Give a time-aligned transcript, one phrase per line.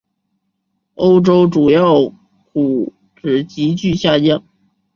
[0.95, 2.11] 欧洲主要
[2.53, 4.41] 股指急剧下跌。